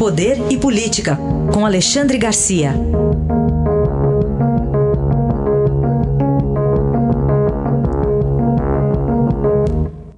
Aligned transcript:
Poder 0.00 0.50
e 0.50 0.58
Política, 0.58 1.14
com 1.52 1.66
Alexandre 1.66 2.16
Garcia. 2.16 2.70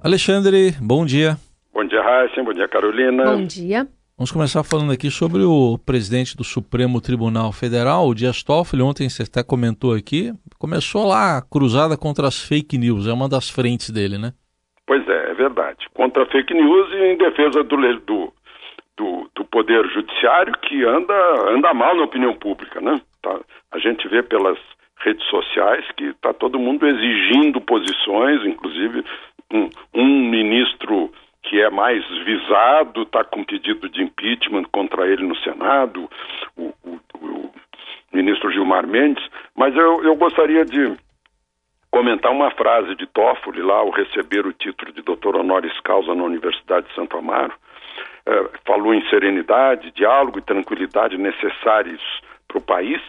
Alexandre, 0.01 0.71
bom 0.81 1.05
dia. 1.05 1.35
Bom 1.73 1.83
dia, 1.83 2.01
Raíssa. 2.01 2.41
Bom 2.41 2.53
dia, 2.53 2.65
Carolina. 2.69 3.25
Bom 3.25 3.45
dia. 3.45 3.85
Vamos 4.17 4.31
começar 4.31 4.63
falando 4.63 4.93
aqui 4.93 5.11
sobre 5.11 5.43
o 5.43 5.77
presidente 5.85 6.37
do 6.37 6.45
Supremo 6.45 7.01
Tribunal 7.01 7.51
Federal, 7.51 8.07
o 8.07 8.15
Dias 8.15 8.41
Toffoli. 8.41 8.81
Ontem 8.81 9.09
você 9.09 9.23
até 9.23 9.43
comentou 9.43 9.93
aqui, 9.93 10.31
começou 10.57 11.05
lá 11.05 11.37
a 11.37 11.41
cruzada 11.41 11.97
contra 11.97 12.25
as 12.25 12.41
fake 12.41 12.77
news, 12.77 13.05
é 13.05 13.11
uma 13.11 13.27
das 13.27 13.49
frentes 13.49 13.89
dele, 13.89 14.17
né? 14.17 14.31
Pois 14.87 15.05
é, 15.09 15.31
é 15.31 15.33
verdade. 15.33 15.85
Contra 15.93 16.25
fake 16.27 16.53
news 16.53 16.89
e 16.93 17.15
em 17.15 17.17
defesa 17.17 17.65
do, 17.65 17.99
do, 18.05 18.33
do, 18.97 19.29
do 19.35 19.45
poder 19.45 19.85
judiciário 19.89 20.53
que 20.59 20.83
anda, 20.83 21.13
anda 21.49 21.73
mal 21.73 21.95
na 21.95 22.03
opinião 22.03 22.33
pública, 22.33 22.79
né? 22.79 23.01
Tá, 23.21 23.39
a 23.71 23.79
gente 23.79 24.07
vê 24.07 24.21
pelas 24.21 24.57
redes 24.99 25.25
sociais 25.27 25.85
que 25.97 26.05
está 26.05 26.33
todo 26.33 26.59
mundo 26.59 26.87
exigindo 26.87 27.59
posições, 27.59 28.45
inclusive 28.45 29.03
um, 29.51 29.69
um 29.93 30.29
ministro 30.29 31.11
que 31.43 31.61
é 31.61 31.69
mais 31.69 32.05
visado 32.23 33.03
está 33.03 33.23
com 33.23 33.43
pedido 33.43 33.89
de 33.89 34.01
impeachment 34.01 34.63
contra 34.71 35.07
ele 35.07 35.27
no 35.27 35.35
Senado, 35.37 36.09
o, 36.55 36.73
o, 36.83 36.99
o 37.15 37.53
ministro 38.13 38.49
Gilmar 38.51 38.87
Mendes, 38.87 39.23
mas 39.55 39.75
eu, 39.75 40.03
eu 40.03 40.15
gostaria 40.15 40.63
de 40.63 40.95
comentar 41.91 42.31
uma 42.31 42.49
frase 42.51 42.95
de 42.95 43.05
Toffoli 43.07 43.61
lá 43.61 43.75
ao 43.75 43.91
receber 43.91 44.47
o 44.47 44.53
título 44.53 44.91
de 44.93 45.01
doutor 45.01 45.35
honoris 45.35 45.79
causa 45.81 46.15
na 46.15 46.23
Universidade 46.23 46.87
de 46.87 46.95
Santo 46.95 47.17
Amaro, 47.17 47.53
eh, 48.25 48.49
falou 48.65 48.93
em 48.93 49.07
serenidade, 49.09 49.91
diálogo 49.91 50.39
e 50.39 50.41
tranquilidade 50.41 51.17
necessários 51.17 52.01
para 52.47 52.57
o 52.57 52.61
país 52.61 53.01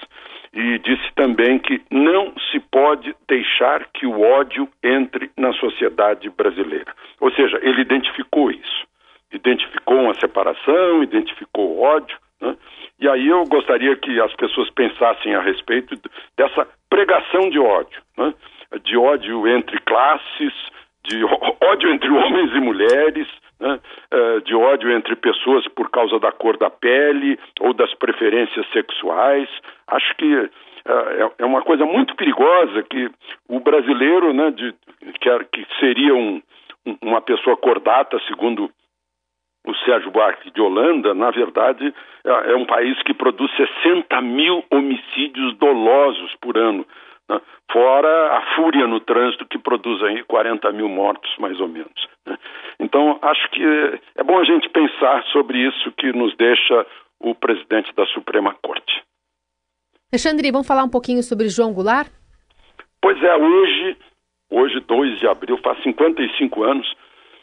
e 0.55 0.79
disse 0.79 1.13
também 1.17 1.59
que 1.59 1.83
não 1.91 2.33
se 2.51 2.61
pode 2.61 3.15
deixar 3.29 3.87
que 3.93 4.07
o 4.07 4.21
ódio 4.21 4.69
entre 4.83 5.31
na 5.37 5.53
sociedade 5.55 6.31
brasileira. 6.31 6.95
Ou 7.21 7.31
seja, 7.33 7.59
ele 7.61 7.83
identificou 7.83 8.51
isso, 8.53 8.87
identificou 9.33 9.97
uma 9.97 10.15
separação, 10.15 11.03
identificou 11.03 11.77
o 11.77 11.83
ódio, 11.83 12.17
né? 12.41 12.57
e 13.01 13.09
aí 13.09 13.27
eu 13.27 13.45
gostaria 13.47 13.97
que 13.97 14.21
as 14.21 14.33
pessoas 14.37 14.71
pensassem 14.71 15.35
a 15.35 15.41
respeito 15.41 15.97
dessa 16.37 16.67
pregação 16.89 17.51
de 17.51 17.59
ódio, 17.59 18.01
né? 18.17 18.33
de 18.85 18.97
ódio 18.97 19.49
entre 19.49 19.81
classes, 19.81 20.53
de 21.05 21.25
ódio 21.61 21.91
entre 21.91 22.11
homens 22.11 22.53
e 22.55 22.61
mulheres, 22.61 23.27
né, 23.65 23.81
eh, 24.11 24.41
de 24.41 24.55
ódio 24.55 24.93
entre 24.93 25.17
pessoas 25.17 25.67
por 25.69 25.91
causa 25.91 26.19
da 26.19 26.31
cor 26.31 26.59
da 26.59 26.69
pele 26.69 27.39
ou 27.61 27.73
das 27.73 27.93
preferências 27.95 28.67
sexuais. 28.73 29.49
Acho 29.87 30.15
que 30.17 30.35
eh, 30.35 30.51
é, 30.87 31.43
é 31.43 31.47
uma 31.47 31.63
coisa 31.63 31.87
muito 31.87 32.15
perigosa 32.15 32.83
que 32.83 33.11
o 33.49 33.61
brasileiro, 33.61 34.35
né, 34.35 34.51
de, 34.51 34.75
que, 35.51 35.67
seria 35.81 36.15
um, 36.15 36.43
uma 37.01 37.23
pessoa 37.23 37.57
cordata, 37.57 38.21
segundo 38.29 38.71
o 39.67 39.75
Sérgio 39.77 40.11
Buarque 40.11 40.51
de 40.51 40.61
Holanda, 40.61 41.15
na 41.15 41.31
verdade, 41.31 41.95
é, 42.23 42.53
é 42.53 42.57
um 42.57 42.67
país 42.67 43.03
que 43.03 43.15
produz 43.15 43.51
60 43.57 44.21
mil 44.21 44.63
homicídios 44.71 45.57
dolosos 45.57 46.35
por 46.39 46.59
ano. 46.59 46.87
Né? 47.29 47.41
Fora 47.71 48.39
a 48.39 48.57
fúria 48.57 48.87
no 48.87 49.01
trânsito 49.01 49.47
que 49.47 49.59
produz 49.59 50.03
aí 50.03 50.23
40 50.25 50.71
mil 50.73 50.89
mortos, 50.89 51.31
mais 51.39 51.59
ou 51.61 51.69
menos. 51.69 52.09
Né? 52.27 52.37
Então, 52.79 53.19
acho 53.23 53.51
que 53.51 53.63
é 54.17 54.23
bom 54.23 54.39
a 54.39 54.45
gente 54.45 54.69
pensar 54.69 55.23
sobre 55.33 55.59
isso 55.59 55.93
que 55.93 56.13
nos 56.13 56.37
deixa 56.37 56.87
o 57.21 57.35
presidente 57.35 57.93
da 57.95 58.07
Suprema 58.07 58.55
Corte. 58.63 59.03
Alexandre, 60.13 60.53
vamos 60.53 60.67
falar 60.67 60.85
um 60.85 60.91
pouquinho 60.91 61.23
sobre 61.23 61.49
João 61.49 61.73
Goulart? 61.73 62.09
Pois 63.01 63.21
é, 63.23 63.37
hoje, 63.37 63.97
hoje 64.51 64.81
2 64.81 65.19
de 65.19 65.27
abril, 65.27 65.59
faz 65.59 65.83
55 65.83 66.63
anos 66.63 66.95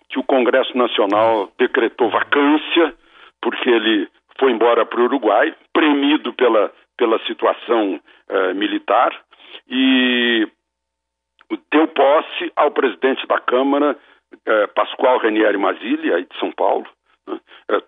que 0.10 0.20
o 0.20 0.24
Congresso 0.24 0.78
Nacional 0.78 1.52
decretou 1.58 2.10
vacância, 2.10 2.94
porque 3.42 3.70
ele 3.70 4.08
foi 4.40 4.52
embora 4.52 4.86
para 4.86 5.00
o 5.00 5.06
Uruguai, 5.06 5.54
premido 5.74 6.34
pela, 6.34 6.72
pela 6.98 7.20
situação 7.26 8.00
eh, 8.30 8.54
militar, 8.54 9.14
e 9.70 10.48
deu 11.72 11.88
posse 11.88 12.52
ao 12.56 12.72
presidente 12.72 13.26
da 13.28 13.40
Câmara, 13.40 13.98
eh, 14.46 14.68
Pascoal 14.68 15.20
Renieri 15.20 15.58
Mazzilli, 15.58 16.14
aí 16.14 16.24
de 16.24 16.40
São 16.40 16.52
Paulo, 16.52 16.86
né? 17.28 17.40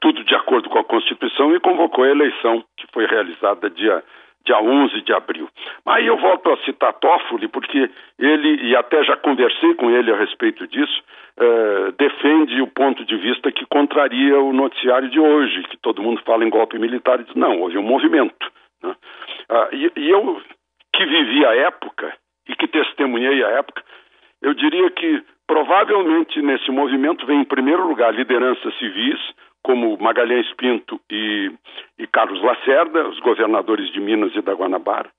tudo 0.01 0.23
de 0.23 0.35
acordo 0.35 0.69
com 0.69 0.79
a 0.79 0.83
Constituição, 0.83 1.55
e 1.55 1.59
convocou 1.59 2.03
a 2.03 2.09
eleição, 2.09 2.63
que 2.77 2.85
foi 2.93 3.05
realizada 3.05 3.69
dia, 3.69 4.03
dia 4.45 4.59
11 4.59 5.01
de 5.01 5.13
abril. 5.13 5.49
Aí 5.85 6.05
eu 6.07 6.17
volto 6.17 6.51
a 6.51 6.57
citar 6.65 6.93
Toffoli, 6.93 7.47
porque 7.47 7.89
ele, 8.19 8.67
e 8.67 8.75
até 8.75 9.03
já 9.03 9.15
conversei 9.17 9.73
com 9.75 9.89
ele 9.89 10.11
a 10.11 10.17
respeito 10.17 10.67
disso, 10.67 11.03
eh, 11.37 11.93
defende 11.97 12.61
o 12.61 12.67
ponto 12.67 13.03
de 13.05 13.15
vista 13.17 13.51
que 13.51 13.65
contraria 13.65 14.39
o 14.39 14.53
noticiário 14.53 15.09
de 15.09 15.19
hoje, 15.19 15.63
que 15.63 15.77
todo 15.77 16.01
mundo 16.01 16.21
fala 16.25 16.45
em 16.45 16.49
golpe 16.49 16.77
militar 16.77 17.19
e 17.19 17.23
diz, 17.23 17.35
não, 17.35 17.61
houve 17.61 17.77
um 17.77 17.83
movimento. 17.83 18.51
Né? 18.83 18.95
Ah, 19.49 19.69
e, 19.71 19.91
e 19.95 20.09
eu 20.09 20.41
que 20.93 21.05
vivi 21.05 21.45
a 21.45 21.55
época 21.55 22.13
e 22.47 22.55
que 22.55 22.67
testemunhei 22.67 23.43
a 23.43 23.49
época, 23.49 23.83
eu 24.41 24.53
diria 24.53 24.89
que 24.91 25.23
provavelmente 25.47 26.41
nesse 26.41 26.71
movimento 26.71 27.25
vem 27.25 27.41
em 27.41 27.45
primeiro 27.45 27.87
lugar 27.87 28.13
lideranças 28.13 28.77
civis, 28.77 29.19
como 29.63 29.97
Magalhães 29.97 30.51
Pinto 30.55 30.99
e, 31.09 31.51
e 31.97 32.05
Carlos 32.07 32.41
Lacerda, 32.41 33.07
os 33.07 33.19
governadores 33.19 33.91
de 33.91 33.99
Minas 33.99 34.35
e 34.35 34.41
da 34.41 34.53
Guanabara. 34.53 35.09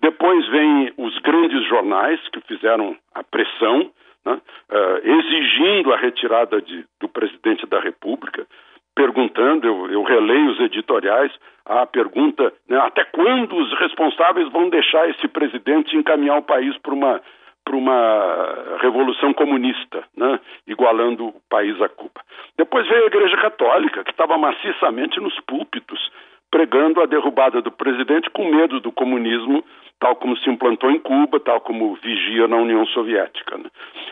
Depois 0.00 0.46
vem 0.48 0.92
os 0.96 1.18
grandes 1.18 1.62
jornais 1.68 2.18
que 2.30 2.40
fizeram 2.40 2.96
a 3.14 3.22
pressão, 3.22 3.90
né, 4.24 4.32
uh, 4.32 5.06
exigindo 5.06 5.92
a 5.92 5.98
retirada 5.98 6.60
de, 6.62 6.86
do 6.98 7.08
presidente 7.08 7.66
da 7.66 7.80
República, 7.80 8.46
perguntando, 8.94 9.66
eu, 9.66 9.90
eu 9.90 10.02
releio 10.02 10.50
os 10.50 10.60
editoriais, 10.60 11.32
a 11.64 11.86
pergunta 11.86 12.52
né, 12.68 12.78
até 12.78 13.04
quando 13.04 13.56
os 13.56 13.78
responsáveis 13.78 14.50
vão 14.50 14.68
deixar 14.68 15.08
esse 15.08 15.28
presidente 15.28 15.96
encaminhar 15.96 16.38
o 16.38 16.42
país 16.42 16.76
para 16.78 16.94
uma 16.94 17.20
para 17.62 17.76
uma 17.76 18.78
revolução 18.80 19.32
comunista, 19.34 20.02
né, 20.16 20.40
igualando 20.66 21.28
o 21.28 21.40
país 21.48 21.80
a 21.80 21.88
Cuba. 21.88 22.20
Depois 22.56 22.88
veio 22.88 23.04
a 23.04 23.06
Igreja 23.06 23.36
Católica, 23.36 24.02
que 24.02 24.10
estava 24.10 24.36
maciçamente 24.38 25.20
nos 25.20 25.38
púlpitos, 25.40 26.10
pregando 26.50 27.00
a 27.00 27.06
derrubada 27.06 27.62
do 27.62 27.70
presidente 27.70 28.30
com 28.30 28.44
medo 28.50 28.80
do 28.80 28.90
comunismo, 28.90 29.64
tal 30.00 30.16
como 30.16 30.36
se 30.38 30.48
implantou 30.48 30.90
em 30.90 30.98
Cuba, 30.98 31.38
tal 31.38 31.60
como 31.60 31.94
vigia 31.96 32.48
na 32.48 32.56
União 32.56 32.84
Soviética. 32.86 33.56
Né? 33.58 33.70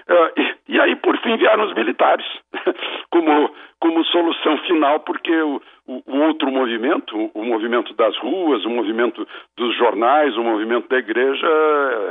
Uh, 0.08 0.40
e, 0.40 0.74
e, 0.74 0.80
aí, 0.80 0.94
por 0.96 1.16
fim, 1.18 1.36
vieram 1.36 1.64
os 1.64 1.74
militares, 1.74 2.26
como, 3.10 3.50
como 3.80 4.04
solução 4.04 4.58
final, 4.58 5.00
porque 5.00 5.32
o, 5.32 5.60
o, 5.86 6.18
outro 6.20 6.50
movimento, 6.50 7.30
o, 7.34 7.44
movimento 7.44 7.94
das 7.94 8.16
ruas, 8.18 8.64
o 8.64 8.70
movimento 8.70 9.26
dos 9.56 9.74
jornais, 9.76 10.36
o 10.36 10.44
movimento 10.44 10.88
da 10.88 10.98
igreja, 10.98 11.48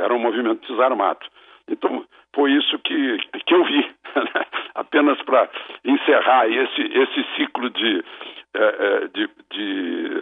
era 0.04 0.12
um 0.12 0.18
movimento 0.18 0.66
desarmado. 0.68 1.24
Então, 1.70 2.04
foi 2.34 2.52
isso 2.52 2.78
que, 2.80 3.18
que 3.46 3.54
eu 3.54 3.64
vi. 3.64 3.90
Apenas 4.74 5.20
para 5.22 5.48
encerrar 5.84 6.48
esse, 6.48 6.82
esse 6.82 7.24
ciclo 7.36 7.68
de, 7.70 8.04
eh, 8.54 8.76
eh, 8.80 9.08
de, 9.12 9.28
de 9.52 10.17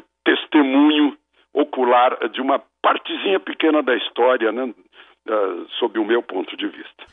testemunho 0.67 1.17
ocular 1.55 2.29
de 2.31 2.41
uma 2.41 2.61
partezinha 2.83 3.41
pequena 3.41 3.83
da 3.83 3.95
história, 3.97 4.53
né, 4.53 4.65
uh, 4.65 5.67
sob 5.79 5.99
o 5.99 6.05
meu 6.05 6.23
ponto 6.23 6.57
de 6.57 6.67
vista. 6.67 7.05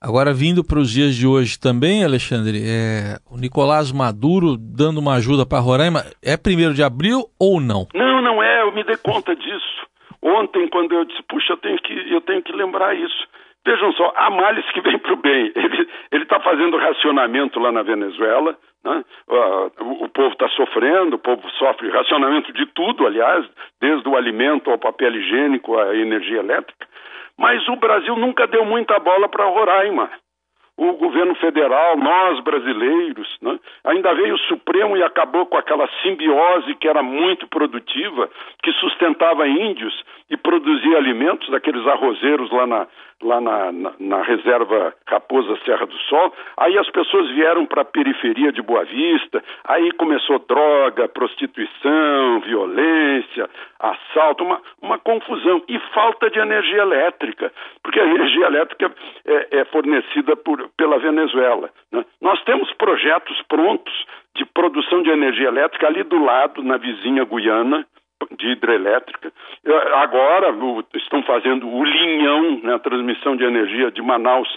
Agora, 0.00 0.34
vindo 0.34 0.62
para 0.62 0.78
os 0.78 0.90
dias 0.90 1.14
de 1.14 1.26
hoje 1.26 1.58
também, 1.58 2.04
Alexandre, 2.04 2.58
é, 2.58 3.16
o 3.30 3.38
Nicolás 3.38 3.90
Maduro 3.90 4.56
dando 4.58 4.98
uma 4.98 5.14
ajuda 5.14 5.46
para 5.46 5.60
Roraima, 5.60 6.04
é 6.22 6.36
primeiro 6.36 6.74
de 6.74 6.82
abril 6.82 7.24
ou 7.40 7.58
não? 7.58 7.86
Não, 7.94 8.20
não 8.20 8.42
é, 8.42 8.62
eu 8.62 8.72
me 8.72 8.84
dei 8.84 8.98
conta 8.98 9.34
disso. 9.34 9.86
Ontem, 10.20 10.68
quando 10.68 10.92
eu 10.94 11.04
disse, 11.06 11.22
puxa, 11.22 11.54
eu 11.54 11.56
tenho 11.56 11.78
que, 11.78 11.92
eu 12.12 12.20
tenho 12.20 12.42
que 12.42 12.52
lembrar 12.52 12.94
isso. 12.94 13.26
Vejam 13.66 13.92
só, 13.92 14.12
há 14.14 14.30
males 14.30 14.64
que 14.72 14.80
vêm 14.82 14.98
para 14.98 15.14
o 15.14 15.16
bem. 15.16 15.52
Ele 16.12 16.22
está 16.22 16.38
fazendo 16.40 16.76
racionamento 16.76 17.58
lá 17.58 17.72
na 17.72 17.82
Venezuela, 17.82 18.56
né? 18.84 19.04
o, 19.80 20.04
o 20.04 20.08
povo 20.10 20.32
está 20.32 20.48
sofrendo, 20.50 21.16
o 21.16 21.18
povo 21.18 21.48
sofre 21.52 21.88
racionamento 21.88 22.52
de 22.52 22.66
tudo, 22.66 23.06
aliás, 23.06 23.46
desde 23.80 24.06
o 24.06 24.16
alimento 24.16 24.70
ao 24.70 24.78
papel 24.78 25.14
higiênico, 25.16 25.78
à 25.78 25.96
energia 25.96 26.40
elétrica. 26.40 26.86
Mas 27.38 27.66
o 27.68 27.76
Brasil 27.76 28.14
nunca 28.16 28.46
deu 28.46 28.64
muita 28.64 28.98
bola 28.98 29.28
para 29.28 29.46
Roraima. 29.46 30.10
O 30.76 30.92
governo 30.94 31.36
federal, 31.36 31.96
nós 31.96 32.40
brasileiros, 32.40 33.38
né? 33.40 33.60
ainda 33.84 34.12
veio 34.12 34.34
o 34.34 34.38
Supremo 34.38 34.96
e 34.96 35.04
acabou 35.04 35.46
com 35.46 35.56
aquela 35.56 35.88
simbiose 36.02 36.74
que 36.74 36.88
era 36.88 37.00
muito 37.00 37.46
produtiva, 37.46 38.28
que 38.60 38.72
sustentava 38.72 39.46
índios 39.46 39.94
e 40.28 40.36
produzia 40.36 40.96
alimentos, 40.96 41.52
aqueles 41.54 41.86
arrozeiros 41.86 42.50
lá 42.50 42.66
na, 42.66 42.88
lá 43.22 43.40
na, 43.40 43.72
na, 43.72 43.92
na, 43.98 44.22
reserva 44.22 44.94
Raposa 45.06 45.56
Serra 45.64 45.86
do 45.86 45.96
Sol. 46.08 46.32
Aí 46.56 46.76
as 46.78 46.88
pessoas 46.90 47.30
vieram 47.30 47.66
para 47.66 47.82
a 47.82 47.84
periferia 47.84 48.52
de 48.52 48.62
Boa 48.62 48.84
Vista, 48.84 49.42
aí 49.64 49.92
começou 49.92 50.38
droga, 50.40 51.08
prostituição, 51.08 52.40
violência, 52.40 53.48
assalto, 53.78 54.44
uma, 54.44 54.60
uma 54.80 54.98
confusão 54.98 55.62
e 55.68 55.78
falta 55.92 56.30
de 56.30 56.38
energia 56.38 56.82
elétrica, 56.82 57.52
porque 57.82 58.00
a 58.00 58.06
energia 58.06 58.46
elétrica 58.46 58.92
é, 59.26 59.58
é 59.60 59.64
fornecida 59.66 60.36
por, 60.36 60.68
pela 60.76 60.98
Venezuela. 60.98 61.70
Né? 61.92 62.04
Nós 62.20 62.42
temos 62.44 62.72
projetos 62.74 63.40
prontos 63.48 63.94
de 64.34 64.44
produção 64.44 65.02
de 65.02 65.10
energia 65.10 65.48
elétrica 65.48 65.86
ali 65.86 66.02
do 66.02 66.22
lado, 66.22 66.62
na 66.62 66.76
vizinha 66.76 67.24
Guiana, 67.24 67.86
de 68.36 68.48
hidrelétrica. 68.48 69.32
Agora 69.94 70.54
estão 70.94 71.22
fazendo 71.22 71.68
o 71.68 71.84
linhão, 71.84 72.60
né, 72.62 72.74
a 72.74 72.78
transmissão 72.78 73.36
de 73.36 73.44
energia 73.44 73.90
de 73.90 74.02
Manaus 74.02 74.48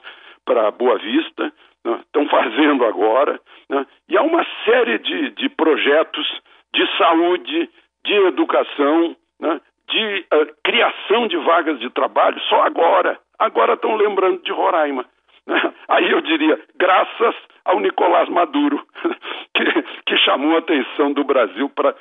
para 0.46 0.72
Boa 0.72 0.98
Vista, 0.98 1.52
né, 1.86 2.00
estão 2.02 2.28
fazendo 2.28 2.86
agora. 2.86 3.40
Né, 3.70 3.86
e 4.10 4.18
há 4.18 4.22
uma 4.22 4.46
série 4.66 5.00
de, 5.00 5.30
de 5.32 5.50
projetos 5.50 6.42
de 6.74 6.98
saúde, 6.98 7.70
de 8.06 8.14
educação, 8.28 9.16
né, 9.40 9.62
de 9.90 10.26
uh, 10.34 10.48
criação 10.64 11.28
de 11.28 11.38
vagas 11.38 11.80
de 11.80 11.90
trabalho, 11.90 12.40
só 12.42 12.64
agora. 12.64 13.20
Agora 13.40 13.74
estão 13.74 13.96
lembrando 13.96 14.42
de 14.44 14.52
Roraima. 14.52 15.06
Aí 15.88 16.12
eu 16.12 16.22
diria, 16.22 16.60
graças 16.76 17.36
ao 17.66 17.80
Nicolás 17.80 18.30
Maduro, 18.30 18.86
que, 19.56 19.84
que 20.06 20.18
chamou 20.18 20.56
a 20.56 20.60
atenção 20.60 21.14
do 21.14 21.24
Brasil 21.24 21.70
para 21.70 21.96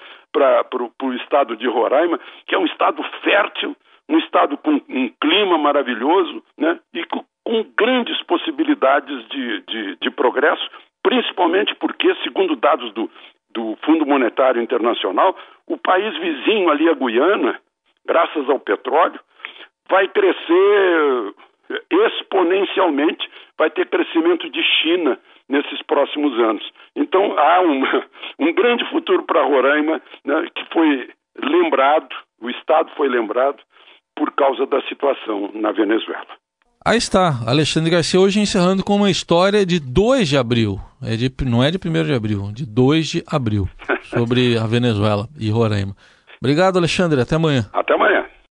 o 1.03 1.13
estado 1.15 1.57
de 1.57 1.67
Roraima, 1.69 2.19
que 2.47 2.55
é 2.55 2.59
um 2.59 2.67
estado 2.67 3.03
fértil, 3.23 3.77
um 4.09 4.19
estado 4.19 4.57
com 4.59 4.81
um 4.89 5.09
clima 5.21 5.59
maravilhoso 5.59 6.43
né, 6.59 6.79
e 6.95 7.05
com, 7.05 7.25
com 7.45 7.65
grandes 7.77 8.21
possibilidades 8.25 9.29
de, 9.29 9.61
de, 9.63 9.97
de, 9.97 10.11
progresso, 10.11 10.69
principalmente 11.03 11.75
porque, 11.77 12.15
segundo 12.23 12.55
dados 12.57 12.93
do, 12.93 13.11
do 13.51 13.77
Fundo 13.85 14.07
Monetário 14.07 14.63
Internacional, 14.63 15.37
o 15.67 15.77
país 15.77 16.17
vizinho 16.19 16.71
ali, 16.71 16.89
a 16.89 16.95
Guiana, 16.95 17.61
graças 18.07 18.49
ao 18.49 18.61
petróleo, 18.61 19.19
vai 19.89 20.07
crescer 20.09 21.35
exponencialmente, 21.91 23.29
vai 23.59 23.71
ter 23.71 23.89
crescimento 23.89 24.51
de 24.51 24.63
China 24.63 25.19
nesses 25.49 25.83
próximos 25.83 26.39
anos. 26.39 26.63
Então 26.95 27.39
há 27.39 27.61
uma, 27.61 28.05
um 28.39 28.53
grande 28.53 28.89
futuro 28.91 29.23
para 29.23 29.45
Roraima, 29.45 30.01
né, 30.25 30.47
que 30.55 30.65
foi 30.73 31.09
lembrado, 31.39 32.09
o 32.41 32.51
Estado 32.51 32.91
foi 32.97 33.09
lembrado 33.09 33.63
por 34.15 34.33
causa 34.33 34.67
da 34.67 34.81
situação 34.83 35.51
na 35.55 35.73
Venezuela. 35.73 36.27
Aí 36.85 36.99
está, 36.99 37.41
Alexandre 37.45 37.91
Garcia 37.91 38.21
hoje 38.21 38.39
encerrando 38.39 38.85
com 38.85 38.95
uma 38.95 39.11
história 39.11 39.67
de 39.67 39.81
2 39.81 40.29
de 40.29 40.37
abril, 40.37 40.79
é 41.03 41.17
de, 41.17 41.29
não 41.45 41.63
é 41.63 41.69
de 41.69 41.79
1 41.79 42.05
de 42.05 42.15
abril, 42.15 42.53
de 42.53 42.65
2 42.65 43.09
de 43.09 43.25
abril, 43.27 43.69
sobre 44.05 44.57
a 44.57 44.67
Venezuela 44.67 45.27
e 45.37 45.51
Roraima. 45.51 45.97
Obrigado, 46.41 46.77
Alexandre, 46.77 47.21
até 47.21 47.35
amanhã. 47.35 47.63
Até 47.73 47.96